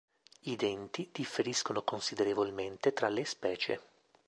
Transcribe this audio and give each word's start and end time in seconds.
I 0.45 0.55
denti 0.55 1.09
differiscono 1.11 1.83
considerevolmente 1.83 2.91
tra 2.91 3.07
le 3.09 3.23
specie. 3.23 3.81